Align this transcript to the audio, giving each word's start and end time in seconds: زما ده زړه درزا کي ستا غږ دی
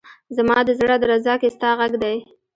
زما 0.35 0.57
ده 0.67 0.73
زړه 0.79 0.95
درزا 1.03 1.33
کي 1.41 1.49
ستا 1.55 1.69
غږ 1.79 1.93
دی 2.03 2.15